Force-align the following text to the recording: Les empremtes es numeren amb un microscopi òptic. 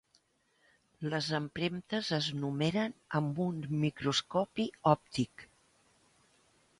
Les 1.13 1.27
empremtes 1.39 2.07
es 2.17 2.29
numeren 2.45 2.95
amb 3.19 3.41
un 3.45 3.59
microscopi 3.85 4.65
òptic. 4.93 5.45